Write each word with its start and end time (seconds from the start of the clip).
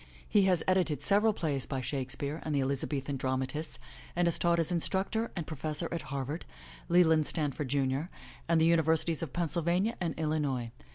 He 0.27 0.45
has 0.45 0.63
edited 0.67 1.03
several 1.03 1.31
plays 1.31 1.67
by 1.67 1.79
Shakespeare 1.79 2.39
and 2.41 2.55
the 2.55 2.59
Elizabethan 2.63 3.17
dramatists, 3.17 3.77
and 4.15 4.25
has 4.25 4.39
taught 4.39 4.57
as 4.57 4.71
instructor 4.71 5.29
and 5.35 5.45
professor 5.45 5.87
at 5.91 6.01
Harvard, 6.09 6.43
Leland 6.89 7.27
Stanford, 7.27 7.67
Jr. 7.67 8.01
and 8.49 8.59
the 8.59 8.65
Universities 8.65 9.21
of 9.21 9.31
Pennsylvania 9.31 9.95
and 10.01 10.19
Illinois. 10.19 10.71